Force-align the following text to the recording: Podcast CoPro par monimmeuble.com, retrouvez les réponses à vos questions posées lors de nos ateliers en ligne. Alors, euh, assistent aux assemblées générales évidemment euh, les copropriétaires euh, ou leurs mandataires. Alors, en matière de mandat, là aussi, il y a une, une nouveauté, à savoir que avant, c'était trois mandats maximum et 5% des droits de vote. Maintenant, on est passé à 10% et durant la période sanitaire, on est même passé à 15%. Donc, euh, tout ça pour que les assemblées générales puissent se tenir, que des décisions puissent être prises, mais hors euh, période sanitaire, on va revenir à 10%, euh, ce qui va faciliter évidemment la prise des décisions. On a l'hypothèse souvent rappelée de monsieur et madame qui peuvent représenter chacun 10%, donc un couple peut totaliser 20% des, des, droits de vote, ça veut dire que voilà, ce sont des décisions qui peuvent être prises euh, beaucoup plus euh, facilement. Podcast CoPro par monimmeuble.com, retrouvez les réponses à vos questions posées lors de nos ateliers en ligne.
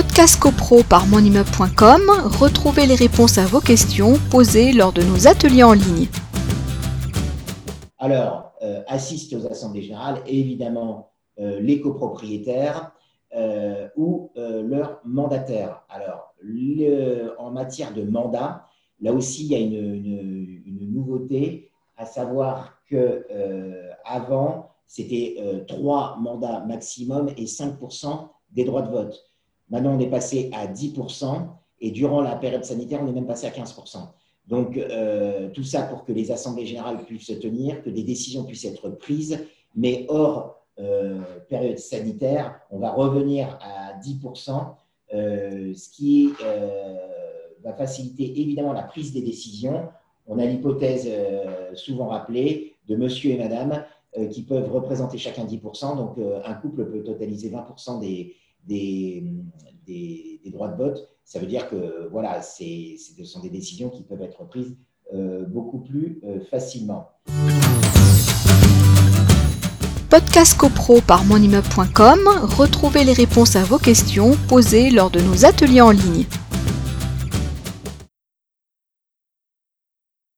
Podcast 0.00 0.38
CoPro 0.38 0.84
par 0.84 1.08
monimmeuble.com, 1.08 2.02
retrouvez 2.38 2.86
les 2.86 2.94
réponses 2.94 3.36
à 3.36 3.46
vos 3.46 3.58
questions 3.58 4.14
posées 4.30 4.72
lors 4.72 4.92
de 4.92 5.02
nos 5.02 5.26
ateliers 5.26 5.64
en 5.64 5.72
ligne. 5.72 6.06
Alors, 7.98 8.52
euh, 8.62 8.84
assistent 8.86 9.34
aux 9.34 9.46
assemblées 9.48 9.82
générales 9.82 10.22
évidemment 10.24 11.10
euh, 11.40 11.58
les 11.58 11.80
copropriétaires 11.80 12.92
euh, 13.34 13.88
ou 13.96 14.30
leurs 14.36 15.00
mandataires. 15.04 15.82
Alors, 15.88 16.32
en 17.38 17.50
matière 17.50 17.92
de 17.92 18.04
mandat, 18.04 18.66
là 19.00 19.12
aussi, 19.12 19.46
il 19.46 19.50
y 19.50 19.56
a 19.56 19.58
une, 19.58 20.62
une 20.64 20.92
nouveauté, 20.94 21.72
à 21.96 22.06
savoir 22.06 22.78
que 22.88 23.26
avant, 24.04 24.70
c'était 24.86 25.64
trois 25.66 26.16
mandats 26.20 26.60
maximum 26.60 27.30
et 27.36 27.46
5% 27.46 28.28
des 28.52 28.62
droits 28.62 28.82
de 28.82 28.92
vote. 28.92 29.28
Maintenant, 29.70 29.96
on 29.96 30.00
est 30.00 30.10
passé 30.10 30.50
à 30.54 30.66
10% 30.66 31.46
et 31.80 31.90
durant 31.90 32.20
la 32.20 32.36
période 32.36 32.64
sanitaire, 32.64 33.00
on 33.02 33.08
est 33.08 33.12
même 33.12 33.26
passé 33.26 33.46
à 33.46 33.50
15%. 33.50 34.08
Donc, 34.46 34.78
euh, 34.78 35.50
tout 35.50 35.62
ça 35.62 35.82
pour 35.82 36.04
que 36.04 36.12
les 36.12 36.32
assemblées 36.32 36.64
générales 36.64 37.04
puissent 37.04 37.26
se 37.26 37.34
tenir, 37.34 37.82
que 37.82 37.90
des 37.90 38.02
décisions 38.02 38.44
puissent 38.44 38.64
être 38.64 38.88
prises, 38.88 39.44
mais 39.76 40.06
hors 40.08 40.64
euh, 40.80 41.20
période 41.48 41.78
sanitaire, 41.78 42.58
on 42.70 42.78
va 42.78 42.92
revenir 42.92 43.58
à 43.60 43.98
10%, 44.00 44.74
euh, 45.14 45.74
ce 45.74 45.90
qui 45.90 46.32
va 47.62 47.74
faciliter 47.74 48.40
évidemment 48.40 48.72
la 48.72 48.82
prise 48.82 49.12
des 49.12 49.20
décisions. 49.20 49.88
On 50.26 50.38
a 50.38 50.46
l'hypothèse 50.46 51.10
souvent 51.74 52.06
rappelée 52.08 52.76
de 52.86 52.96
monsieur 52.96 53.32
et 53.32 53.36
madame 53.36 53.84
qui 54.30 54.42
peuvent 54.42 54.70
représenter 54.72 55.18
chacun 55.18 55.44
10%, 55.44 55.96
donc 55.96 56.16
un 56.44 56.54
couple 56.54 56.86
peut 56.86 57.02
totaliser 57.02 57.50
20% 57.50 58.00
des, 58.00 58.34
des, 58.66 59.24
droits 60.46 60.68
de 60.68 60.76
vote, 60.76 61.08
ça 61.24 61.38
veut 61.38 61.46
dire 61.46 61.68
que 61.68 62.08
voilà, 62.10 62.42
ce 62.42 63.24
sont 63.24 63.40
des 63.40 63.50
décisions 63.50 63.90
qui 63.90 64.02
peuvent 64.02 64.22
être 64.22 64.44
prises 64.46 64.76
euh, 65.14 65.44
beaucoup 65.46 65.78
plus 65.78 66.20
euh, 66.24 66.40
facilement. 66.50 67.08
Podcast 70.10 70.56
CoPro 70.56 71.00
par 71.00 71.24
monimmeuble.com, 71.24 72.20
retrouvez 72.56 73.04
les 73.04 73.12
réponses 73.12 73.56
à 73.56 73.62
vos 73.62 73.78
questions 73.78 74.36
posées 74.48 74.90
lors 74.90 75.10
de 75.10 75.20
nos 75.20 75.44
ateliers 75.44 75.82
en 75.82 75.90
ligne. 75.90 76.24